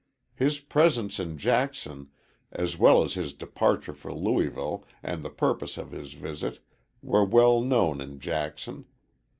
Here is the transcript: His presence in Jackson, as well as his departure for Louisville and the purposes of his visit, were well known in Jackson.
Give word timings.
His 0.33 0.59
presence 0.61 1.19
in 1.19 1.37
Jackson, 1.37 2.09
as 2.51 2.75
well 2.75 3.03
as 3.03 3.13
his 3.13 3.33
departure 3.33 3.93
for 3.93 4.11
Louisville 4.11 4.83
and 5.03 5.21
the 5.21 5.29
purposes 5.29 5.77
of 5.77 5.91
his 5.91 6.13
visit, 6.13 6.59
were 7.03 7.23
well 7.23 7.61
known 7.61 8.01
in 8.01 8.19
Jackson. 8.19 8.85